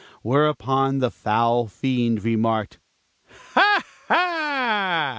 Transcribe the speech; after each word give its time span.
Whereupon 0.23 0.97
the 0.97 1.11
foul 1.11 1.67
fiend 1.67 2.23
remarked 2.23 2.79
"Ha, 3.53 3.83
ha!" 4.07 5.07